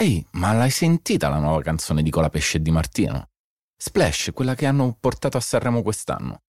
Ehi, 0.00 0.24
ma 0.30 0.54
l'hai 0.54 0.70
sentita 0.70 1.28
la 1.28 1.36
nuova 1.36 1.60
canzone 1.60 2.02
di 2.02 2.08
Colapesce 2.08 2.56
e 2.56 2.62
Di 2.62 2.70
Martino? 2.70 3.28
Splash, 3.76 4.30
quella 4.32 4.54
che 4.54 4.64
hanno 4.64 4.96
portato 4.98 5.36
a 5.36 5.40
Sanremo 5.40 5.82
quest'anno. 5.82 6.40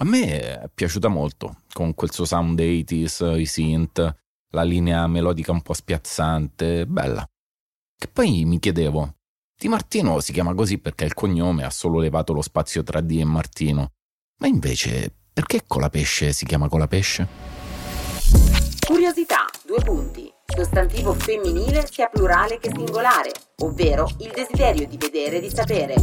A 0.00 0.04
me 0.04 0.60
è 0.60 0.70
piaciuta 0.74 1.08
molto, 1.08 1.62
con 1.72 1.94
quel 1.94 2.12
suo 2.12 2.26
sound 2.26 2.60
80s, 2.60 3.40
i 3.40 3.46
synth, 3.46 4.16
la 4.50 4.62
linea 4.62 5.06
melodica 5.06 5.52
un 5.52 5.62
po' 5.62 5.72
spiazzante, 5.72 6.86
bella. 6.86 7.26
Che 7.98 8.08
poi 8.08 8.44
mi 8.44 8.58
chiedevo, 8.58 9.14
Di 9.58 9.68
Martino 9.68 10.20
si 10.20 10.34
chiama 10.34 10.52
così 10.52 10.76
perché 10.76 11.06
il 11.06 11.14
cognome 11.14 11.64
ha 11.64 11.70
solo 11.70 11.98
levato 11.98 12.34
lo 12.34 12.42
spazio 12.42 12.82
tra 12.82 13.00
D 13.00 13.12
e 13.12 13.24
Martino, 13.24 13.92
ma 14.40 14.48
invece 14.48 15.10
perché 15.32 15.64
Colapesce 15.66 16.34
si 16.34 16.44
chiama 16.44 16.68
Colapesce? 16.68 17.26
Curiosità, 18.86 19.46
due 19.64 19.82
punti. 19.82 20.35
Sostantivo 20.46 21.12
femminile 21.12 21.86
sia 21.90 22.08
plurale 22.08 22.58
che 22.58 22.70
singolare, 22.74 23.30
ovvero 23.62 24.08
il 24.18 24.32
desiderio 24.34 24.86
di 24.86 24.96
vedere 24.96 25.36
e 25.36 25.40
di 25.40 25.50
sapere. 25.50 25.94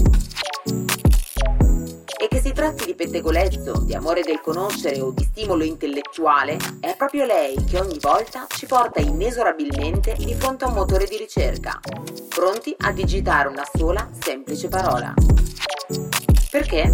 E 2.21 2.27
che 2.27 2.39
si 2.39 2.51
tratti 2.53 2.85
di 2.85 2.93
pettegolezzo, 2.93 3.81
di 3.83 3.93
amore 3.95 4.21
del 4.21 4.41
conoscere 4.41 5.01
o 5.01 5.11
di 5.11 5.23
stimolo 5.23 5.63
intellettuale, 5.63 6.57
è 6.79 6.95
proprio 6.95 7.25
lei 7.25 7.55
che 7.63 7.79
ogni 7.79 7.97
volta 7.99 8.45
ci 8.49 8.65
porta 8.65 8.99
inesorabilmente 8.99 10.15
di 10.17 10.33
fronte 10.35 10.65
a 10.65 10.67
un 10.67 10.75
motore 10.75 11.05
di 11.05 11.17
ricerca, 11.17 11.79
pronti 12.29 12.75
a 12.79 12.91
digitare 12.91 13.47
una 13.47 13.65
sola 13.73 14.09
semplice 14.19 14.67
parola. 14.67 15.13
Perché? 16.51 16.91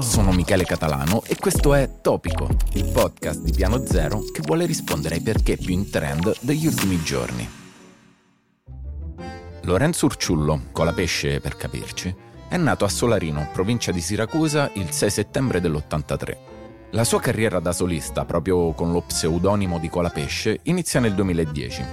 Sono 0.00 0.30
Michele 0.32 0.64
Catalano 0.64 1.22
e 1.24 1.36
questo 1.36 1.72
è 1.72 2.00
Topico, 2.02 2.48
il 2.74 2.84
podcast 2.92 3.40
di 3.40 3.50
Piano 3.52 3.86
Zero 3.86 4.20
che 4.30 4.42
vuole 4.42 4.66
rispondere 4.66 5.14
ai 5.14 5.20
perché 5.22 5.56
più 5.56 5.72
in 5.72 5.88
trend 5.88 6.36
degli 6.40 6.66
ultimi 6.66 7.02
giorni. 7.02 7.48
Lorenzo 9.62 10.04
Urciullo, 10.04 10.64
con 10.70 10.84
la 10.84 10.92
pesce 10.92 11.40
per 11.40 11.56
capirci, 11.56 12.14
è 12.46 12.56
nato 12.58 12.84
a 12.84 12.88
Solarino, 12.88 13.48
provincia 13.52 13.90
di 13.90 14.02
Siracusa, 14.02 14.70
il 14.74 14.90
6 14.90 15.10
settembre 15.10 15.60
dell'83. 15.62 16.36
La 16.90 17.04
sua 17.04 17.20
carriera 17.20 17.58
da 17.58 17.72
solista, 17.72 18.26
proprio 18.26 18.72
con 18.72 18.92
lo 18.92 19.00
pseudonimo 19.00 19.78
di 19.78 19.88
Colapesce, 19.88 20.60
inizia 20.64 21.00
nel 21.00 21.14
2010. 21.14 21.84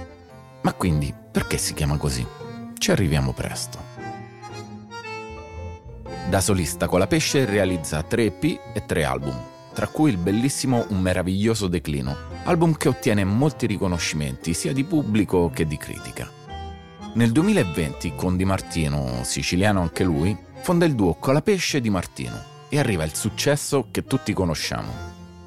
Ma 0.60 0.72
quindi, 0.74 1.12
perché 1.32 1.56
si 1.56 1.72
chiama 1.72 1.96
così? 1.96 2.24
Ci 2.76 2.90
arriviamo 2.90 3.32
presto. 3.32 3.93
Da 6.28 6.40
solista 6.40 6.88
Colapesce 6.88 7.44
realizza 7.44 8.02
tre 8.02 8.24
EP 8.24 8.42
e 8.72 8.84
tre 8.86 9.04
album, 9.04 9.38
tra 9.74 9.86
cui 9.86 10.10
il 10.10 10.16
bellissimo 10.16 10.86
Un 10.88 11.00
meraviglioso 11.00 11.68
declino, 11.68 12.16
album 12.44 12.76
che 12.76 12.88
ottiene 12.88 13.24
molti 13.24 13.66
riconoscimenti 13.66 14.54
sia 14.54 14.72
di 14.72 14.84
pubblico 14.84 15.50
che 15.50 15.66
di 15.66 15.76
critica. 15.76 16.28
Nel 17.12 17.30
2020, 17.30 18.14
con 18.16 18.36
Di 18.36 18.44
Martino, 18.46 19.20
siciliano 19.22 19.82
anche 19.82 20.02
lui, 20.02 20.36
fonda 20.62 20.86
il 20.86 20.94
duo 20.94 21.14
Colapesce 21.14 21.80
Di 21.82 21.90
Martino 21.90 22.42
e 22.70 22.78
arriva 22.78 23.04
il 23.04 23.14
successo 23.14 23.88
che 23.90 24.04
tutti 24.04 24.32
conosciamo. 24.32 24.92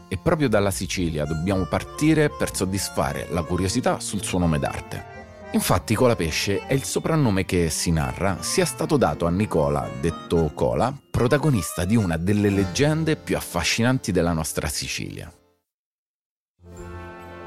E 0.08 0.17
proprio 0.17 0.48
dalla 0.48 0.72
Sicilia 0.72 1.25
dobbiamo 1.25 1.66
partire 1.66 2.30
per 2.30 2.55
soddisfare 2.55 3.28
la 3.31 3.42
curiosità 3.42 4.00
sul 4.00 4.23
suo 4.23 4.38
nome 4.38 4.59
d'arte. 4.59 5.17
Infatti 5.52 5.95
Colapesce 5.95 6.67
è 6.67 6.73
il 6.73 6.84
soprannome 6.84 7.45
che 7.45 7.70
si 7.70 7.92
narra 7.92 8.38
sia 8.42 8.66
stato 8.66 8.98
dato 8.98 9.26
a 9.26 9.30
Nicola, 9.30 9.89
detto 10.00 10.52
Cola, 10.54 10.94
protagonista 11.09 11.86
di 11.86 11.95
una 11.95 12.17
delle 12.17 12.50
leggende 12.50 13.16
più 13.16 13.38
affascinanti 13.38 14.11
della 14.11 14.33
nostra 14.33 14.67
Sicilia. 14.67 15.32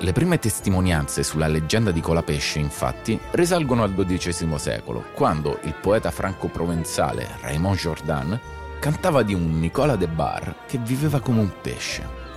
Le 0.02 0.12
prime 0.12 0.38
testimonianze 0.38 1.22
sulla 1.22 1.46
leggenda 1.46 1.90
di 1.90 2.00
Colapesce, 2.00 2.58
infatti, 2.58 3.20
risalgono 3.32 3.82
al 3.82 3.94
XII 3.94 4.58
secolo, 4.58 5.04
quando 5.14 5.58
il 5.64 5.74
poeta 5.74 6.10
franco-provenzale 6.10 7.28
Raymond 7.42 7.76
Jordan 7.76 8.40
cantava 8.80 9.22
di 9.22 9.34
un 9.34 9.60
Nicola 9.60 9.96
de 9.96 10.08
Bar 10.08 10.64
che 10.66 10.78
viveva 10.78 11.20
come 11.20 11.40
un 11.40 11.52
pesce. 11.60 12.29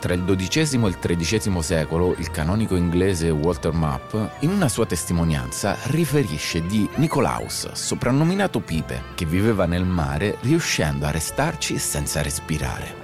Tra 0.00 0.14
il 0.14 0.24
XII 0.24 0.82
e 0.82 0.88
il 0.88 0.96
XIII 0.98 1.62
secolo, 1.62 2.14
il 2.16 2.30
canonico 2.30 2.74
inglese 2.74 3.28
Walter 3.28 3.74
Mapp, 3.74 4.14
in 4.38 4.48
una 4.48 4.70
sua 4.70 4.86
testimonianza, 4.86 5.76
riferisce 5.88 6.64
di 6.64 6.88
Nicolaus, 6.94 7.70
soprannominato 7.72 8.60
Pipe, 8.60 9.02
che 9.14 9.26
viveva 9.26 9.66
nel 9.66 9.84
mare 9.84 10.38
riuscendo 10.40 11.04
a 11.04 11.10
restarci 11.10 11.76
senza 11.76 12.22
respirare. 12.22 12.94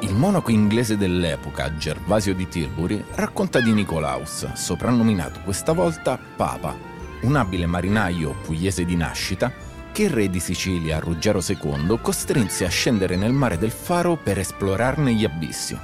Il 0.00 0.14
monaco 0.14 0.50
inglese 0.50 0.96
dell'epoca, 0.96 1.76
Gervasio 1.76 2.34
di 2.34 2.48
Tilbury, 2.48 3.04
racconta 3.16 3.60
di 3.60 3.72
Nicolaus, 3.72 4.50
soprannominato 4.54 5.40
questa 5.44 5.72
volta 5.72 6.18
Papa, 6.18 6.74
un 7.20 7.36
abile 7.36 7.66
marinaio 7.66 8.34
pugliese 8.40 8.86
di 8.86 8.96
nascita 8.96 9.52
che 9.98 10.04
il 10.04 10.10
re 10.10 10.30
di 10.30 10.38
Sicilia, 10.38 11.00
Ruggero 11.00 11.42
II, 11.44 11.98
costrinse 12.00 12.64
a 12.64 12.68
scendere 12.68 13.16
nel 13.16 13.32
mare 13.32 13.58
del 13.58 13.72
Faro 13.72 14.14
per 14.14 14.38
esplorarne 14.38 15.12
gli 15.12 15.24
abissi. 15.24 15.76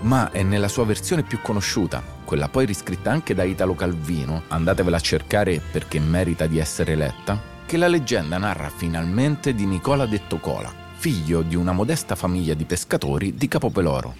Ma 0.00 0.30
è 0.30 0.42
nella 0.42 0.68
sua 0.68 0.86
versione 0.86 1.24
più 1.24 1.42
conosciuta, 1.42 2.02
quella 2.24 2.48
poi 2.48 2.64
riscritta 2.64 3.10
anche 3.10 3.34
da 3.34 3.44
Italo 3.44 3.74
Calvino, 3.74 4.44
andatevela 4.48 4.96
a 4.96 5.00
cercare 5.00 5.60
perché 5.60 6.00
merita 6.00 6.46
di 6.46 6.58
essere 6.58 6.94
letta, 6.94 7.38
che 7.66 7.76
la 7.76 7.86
leggenda 7.86 8.38
narra 8.38 8.70
finalmente 8.70 9.54
di 9.54 9.66
Nicola 9.66 10.06
detto 10.06 10.38
Cola, 10.38 10.72
figlio 10.94 11.42
di 11.42 11.54
una 11.54 11.72
modesta 11.72 12.14
famiglia 12.14 12.54
di 12.54 12.64
pescatori 12.64 13.34
di 13.34 13.46
Capopeloro. 13.46 14.14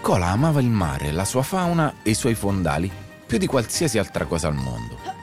Cola 0.00 0.28
amava 0.28 0.62
il 0.62 0.70
mare, 0.70 1.12
la 1.12 1.26
sua 1.26 1.42
fauna 1.42 1.96
e 2.02 2.08
i 2.08 2.14
suoi 2.14 2.34
fondali 2.34 2.90
più 3.26 3.36
di 3.36 3.46
qualsiasi 3.46 3.98
altra 3.98 4.24
cosa 4.24 4.48
al 4.48 4.54
mondo. 4.54 5.13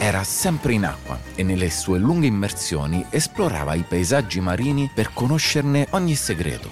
Era 0.00 0.22
sempre 0.22 0.74
in 0.74 0.84
acqua 0.84 1.18
e 1.34 1.42
nelle 1.42 1.70
sue 1.70 1.98
lunghe 1.98 2.28
immersioni 2.28 3.04
esplorava 3.10 3.74
i 3.74 3.82
paesaggi 3.82 4.40
marini 4.40 4.88
per 4.94 5.12
conoscerne 5.12 5.88
ogni 5.90 6.14
segreto. 6.14 6.70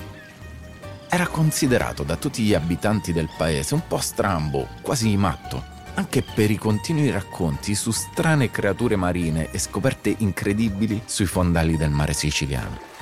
Era 1.09 1.27
considerato 1.27 2.05
da 2.05 2.17
tutti 2.17 2.45
gli 2.45 2.55
abitanti 2.55 3.13
del 3.13 3.29
paese 3.37 3.75
un 3.75 3.83
po' 3.89 3.99
strambo, 3.99 4.69
quasi 4.81 5.17
matto, 5.17 5.61
anche 5.95 6.23
per 6.23 6.53
i 6.53 6.57
continui 6.57 7.11
racconti 7.11 7.75
su 7.75 7.91
strane 7.91 8.53
creature 8.53 8.95
marine 8.95 9.51
e 9.51 9.59
scoperte 9.59 10.15
incredibili 10.19 11.03
sui 11.05 11.27
fondali 11.27 11.77
del 11.77 11.91
mare 11.91 12.13
siciliano. 12.13 12.96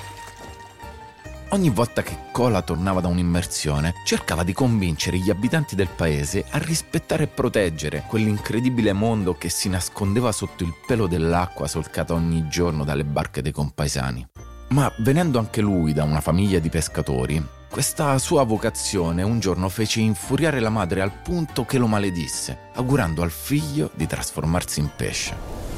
Ogni 1.49 1.69
volta 1.69 2.01
che 2.01 2.17
Cola 2.31 2.61
tornava 2.63 3.01
da 3.01 3.07
un'immersione, 3.07 3.93
cercava 4.03 4.43
di 4.43 4.51
convincere 4.51 5.17
gli 5.17 5.29
abitanti 5.29 5.75
del 5.75 5.87
paese 5.87 6.43
a 6.49 6.57
rispettare 6.57 7.23
e 7.23 7.27
proteggere 7.27 8.03
quell'incredibile 8.07 8.93
mondo 8.93 9.35
che 9.35 9.49
si 9.49 9.69
nascondeva 9.69 10.31
sotto 10.31 10.63
il 10.63 10.73
pelo 10.85 11.07
dell'acqua 11.07 11.67
solcata 11.67 12.13
ogni 12.13 12.47
giorno 12.49 12.83
dalle 12.83 13.05
barche 13.05 13.41
dei 13.41 13.51
compaesani. 13.51 14.27
Ma 14.69 14.91
venendo 14.99 15.37
anche 15.37 15.61
lui 15.61 15.93
da 15.93 16.03
una 16.03 16.19
famiglia 16.19 16.59
di 16.59 16.69
pescatori, 16.69 17.41
questa 17.69 18.17
sua 18.17 18.43
vocazione 18.43 19.21
un 19.21 19.39
giorno 19.39 19.69
fece 19.69 19.99
infuriare 19.99 20.59
la 20.59 20.69
madre 20.69 21.01
al 21.01 21.11
punto 21.11 21.63
che 21.63 21.77
lo 21.77 21.87
maledisse, 21.87 22.69
augurando 22.73 23.21
al 23.21 23.31
figlio 23.31 23.91
di 23.93 24.07
trasformarsi 24.07 24.79
in 24.79 24.89
pesce. 24.95 25.74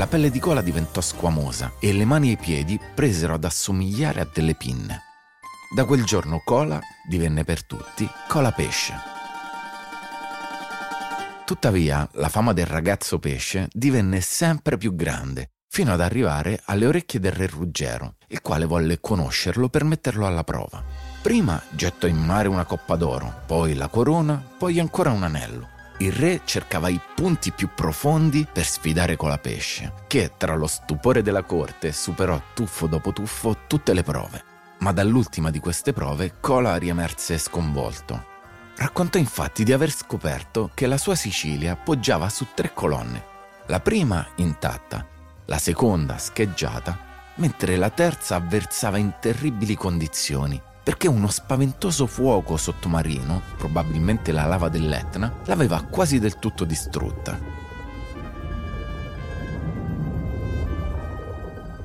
La 0.00 0.06
pelle 0.06 0.30
di 0.30 0.38
cola 0.38 0.62
diventò 0.62 1.02
squamosa 1.02 1.72
e 1.78 1.92
le 1.92 2.06
mani 2.06 2.28
e 2.28 2.32
i 2.32 2.36
piedi 2.38 2.80
presero 2.94 3.34
ad 3.34 3.44
assomigliare 3.44 4.22
a 4.22 4.28
delle 4.32 4.54
pinne. 4.54 5.02
Da 5.74 5.84
quel 5.84 6.04
giorno 6.04 6.40
cola 6.42 6.80
divenne 7.06 7.44
per 7.44 7.66
tutti 7.66 8.08
cola 8.26 8.50
pesce. 8.50 8.94
Tuttavia, 11.44 12.08
la 12.12 12.30
fama 12.30 12.54
del 12.54 12.64
ragazzo 12.64 13.18
pesce 13.18 13.68
divenne 13.72 14.22
sempre 14.22 14.78
più 14.78 14.94
grande, 14.94 15.50
fino 15.68 15.92
ad 15.92 16.00
arrivare 16.00 16.62
alle 16.64 16.86
orecchie 16.86 17.20
del 17.20 17.32
re 17.32 17.46
Ruggero, 17.46 18.14
il 18.28 18.40
quale 18.40 18.64
volle 18.64 19.00
conoscerlo 19.00 19.68
per 19.68 19.84
metterlo 19.84 20.26
alla 20.26 20.44
prova. 20.44 20.82
Prima 21.20 21.60
gettò 21.68 22.06
in 22.06 22.16
mare 22.16 22.48
una 22.48 22.64
coppa 22.64 22.96
d'oro, 22.96 23.42
poi 23.44 23.74
la 23.74 23.88
corona, 23.88 24.42
poi 24.56 24.80
ancora 24.80 25.10
un 25.10 25.24
anello 25.24 25.78
il 26.00 26.12
re 26.12 26.40
cercava 26.44 26.88
i 26.88 27.00
punti 27.14 27.52
più 27.52 27.68
profondi 27.74 28.46
per 28.50 28.64
sfidare 28.64 29.16
Colapesce, 29.16 29.92
che 30.06 30.32
tra 30.36 30.54
lo 30.54 30.66
stupore 30.66 31.22
della 31.22 31.42
corte 31.42 31.92
superò 31.92 32.40
tuffo 32.54 32.86
dopo 32.86 33.12
tuffo 33.12 33.64
tutte 33.66 33.92
le 33.92 34.02
prove. 34.02 34.44
Ma 34.78 34.92
dall'ultima 34.92 35.50
di 35.50 35.58
queste 35.58 35.92
prove 35.92 36.36
Cola 36.40 36.76
riemerse 36.76 37.36
sconvolto. 37.36 38.28
Raccontò 38.76 39.18
infatti 39.18 39.62
di 39.62 39.74
aver 39.74 39.90
scoperto 39.90 40.70
che 40.72 40.86
la 40.86 40.96
sua 40.96 41.14
Sicilia 41.14 41.76
poggiava 41.76 42.30
su 42.30 42.46
tre 42.54 42.72
colonne, 42.72 43.22
la 43.66 43.80
prima 43.80 44.26
intatta, 44.36 45.06
la 45.44 45.58
seconda 45.58 46.16
scheggiata, 46.16 47.08
mentre 47.36 47.76
la 47.76 47.90
terza 47.90 48.36
avversava 48.36 48.96
in 48.96 49.12
terribili 49.20 49.74
condizioni 49.74 50.60
perché 50.82 51.08
uno 51.08 51.28
spaventoso 51.28 52.06
fuoco 52.06 52.56
sottomarino, 52.56 53.42
probabilmente 53.56 54.32
la 54.32 54.46
lava 54.46 54.68
dell'Etna, 54.68 55.32
l'aveva 55.44 55.82
quasi 55.82 56.18
del 56.18 56.38
tutto 56.38 56.64
distrutta. 56.64 57.38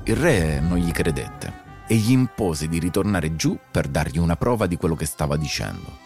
Il 0.04 0.16
re 0.16 0.60
non 0.60 0.78
gli 0.78 0.90
credette. 0.92 1.64
e 1.88 1.94
gli 1.94 2.10
impose 2.10 2.66
di 2.66 2.80
ritornare 2.80 3.36
giù 3.36 3.56
per 3.70 3.86
dargli 3.86 4.18
una 4.18 4.34
prova 4.36 4.66
di 4.66 4.76
quello 4.76 4.96
che 4.96 5.06
stava 5.06 5.36
dicendo. 5.36 6.04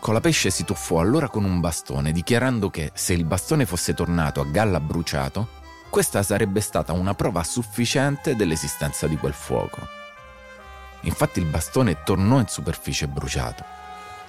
Colapesce 0.00 0.48
si 0.48 0.64
tuffò 0.64 0.98
allora 0.98 1.28
con 1.28 1.44
un 1.44 1.60
bastone, 1.60 2.10
dichiarando 2.10 2.70
che 2.70 2.90
se 2.94 3.12
il 3.12 3.24
bastone 3.24 3.66
fosse 3.66 3.92
tornato 3.92 4.40
a 4.40 4.46
galla 4.46 4.80
bruciato, 4.80 5.46
questa 5.90 6.22
sarebbe 6.22 6.62
stata 6.62 6.94
una 6.94 7.12
prova 7.12 7.44
sufficiente 7.44 8.34
dell'esistenza 8.34 9.06
di 9.06 9.18
quel 9.18 9.34
fuoco. 9.34 9.99
Infatti 11.02 11.38
il 11.38 11.46
bastone 11.46 12.02
tornò 12.04 12.38
in 12.38 12.48
superficie 12.48 13.08
bruciato, 13.08 13.64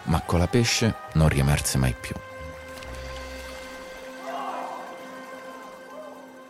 ma 0.03 0.21
Colapesce 0.21 0.95
non 1.13 1.27
riemerse 1.27 1.77
mai 1.77 1.95
più. 1.99 2.15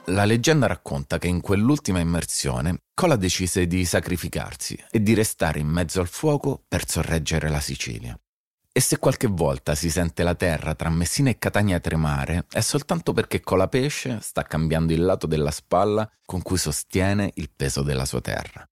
La 0.06 0.26
leggenda 0.26 0.68
racconta 0.68 1.18
che 1.20 1.28
in 1.28 1.42
quell'ultima 1.42 2.00
immersione 2.00 2.82
Cola 2.94 3.16
decise 3.16 3.66
di 3.66 3.86
sacrificarsi 3.86 4.78
e 4.92 5.02
di 5.02 5.14
restare 5.14 5.60
in 5.60 5.68
mezzo 5.68 6.02
al 6.02 6.08
fuoco 6.08 6.64
per 6.68 6.88
sorreggere 6.88 7.50
la 7.50 7.60
Sicilia. 7.60 8.20
E 8.74 8.80
se 8.80 9.00
qualche 9.00 9.28
volta 9.28 9.76
si 9.76 9.90
sente 9.90 10.24
la 10.24 10.36
terra 10.36 10.76
tra 10.76 10.90
Messina 10.90 11.30
e 11.30 11.38
Catania 11.38 11.80
tremare, 11.80 12.46
è 12.52 12.62
soltanto 12.62 13.12
perché 13.12 13.42
Colapesce 13.42 14.20
sta 14.22 14.44
cambiando 14.44 14.94
il 14.94 15.04
lato 15.04 15.28
della 15.28 15.52
spalla 15.52 16.10
con 16.26 16.42
cui 16.42 16.58
sostiene 16.58 17.32
il 17.36 17.50
peso 17.56 17.82
della 17.82 18.06
sua 18.06 18.22
terra. 18.22 18.66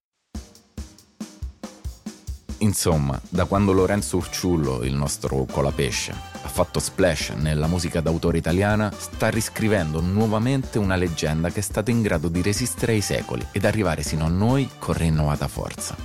Insomma, 2.62 3.20
da 3.30 3.46
quando 3.46 3.72
Lorenzo 3.72 4.18
Urciullo, 4.18 4.84
il 4.84 4.94
nostro 4.94 5.46
colapesce, 5.50 6.12
ha 6.12 6.48
fatto 6.48 6.80
splash 6.80 7.30
nella 7.30 7.68
musica 7.68 8.02
d'autore 8.02 8.38
italiana, 8.38 8.92
sta 8.96 9.30
riscrivendo 9.30 10.02
nuovamente 10.02 10.78
una 10.78 10.98
leggenda 10.98 11.50
che 11.50 11.60
è 11.60 11.64
stata 11.64 11.90
in 11.90 12.02
grado 12.02 12.28
di 12.28 12.42
resistere 12.42 12.94
ai 12.94 13.02
secoli 13.02 13.46
ed 13.52 13.64
arrivare 13.64 14.04
sino 14.04 14.26
a 14.26 14.30
noi 14.30 14.70
con 14.78 14.94
rinnovata 14.96 15.48
forza. 15.48 15.96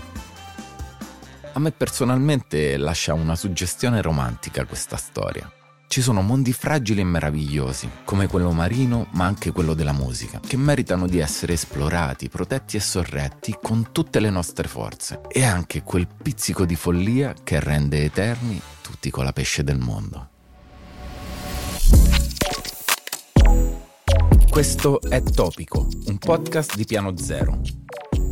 A 1.52 1.58
me 1.58 1.72
personalmente 1.72 2.76
lascia 2.76 3.14
una 3.14 3.34
suggestione 3.34 4.00
romantica 4.00 4.64
questa 4.64 4.96
storia. 4.96 5.50
Ci 5.86 6.02
sono 6.02 6.22
mondi 6.22 6.52
fragili 6.52 7.00
e 7.00 7.04
meravigliosi, 7.04 7.88
come 8.04 8.26
quello 8.26 8.50
marino, 8.50 9.06
ma 9.12 9.26
anche 9.26 9.52
quello 9.52 9.74
della 9.74 9.92
musica, 9.92 10.40
che 10.40 10.56
meritano 10.56 11.06
di 11.06 11.18
essere 11.18 11.52
esplorati, 11.52 12.28
protetti 12.28 12.76
e 12.76 12.80
sorretti 12.80 13.56
con 13.62 13.92
tutte 13.92 14.18
le 14.18 14.30
nostre 14.30 14.66
forze. 14.66 15.20
E 15.28 15.44
anche 15.44 15.82
quel 15.82 16.08
pizzico 16.08 16.64
di 16.64 16.74
follia 16.74 17.34
che 17.44 17.60
rende 17.60 18.02
eterni 18.02 18.60
tutti 18.80 19.10
con 19.10 19.24
la 19.24 19.32
pesce 19.32 19.62
del 19.62 19.78
mondo. 19.78 20.30
Questo 24.50 25.00
è 25.00 25.22
Topico, 25.22 25.88
un 26.06 26.18
podcast 26.18 26.76
di 26.76 26.84
Piano 26.84 27.16
Zero. 27.16 27.60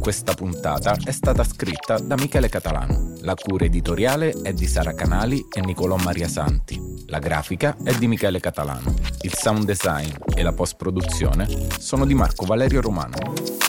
Questa 0.00 0.34
puntata 0.34 0.96
è 1.04 1.12
stata 1.12 1.44
scritta 1.44 1.98
da 1.98 2.16
Michele 2.16 2.48
Catalano. 2.48 3.14
La 3.20 3.34
cura 3.34 3.64
editoriale 3.64 4.32
è 4.42 4.52
di 4.52 4.66
Sara 4.66 4.94
Canali 4.94 5.46
e 5.52 5.60
Nicolò 5.60 5.96
Maria 5.96 6.26
Santi. 6.26 6.91
La 7.12 7.18
grafica 7.18 7.76
è 7.84 7.92
di 7.92 8.06
Michele 8.06 8.40
Catalano. 8.40 8.94
Il 9.20 9.34
sound 9.34 9.66
design 9.66 10.08
e 10.34 10.42
la 10.42 10.54
post-produzione 10.54 11.46
sono 11.78 12.06
di 12.06 12.14
Marco 12.14 12.46
Valerio 12.46 12.80
Romano. 12.80 13.61